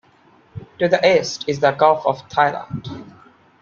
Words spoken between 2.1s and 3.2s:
Thailand.